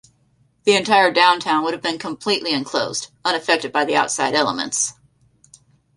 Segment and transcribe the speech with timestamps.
[0.63, 4.93] The entire downtown would have been completely enclosed, unaffected by the outside elements.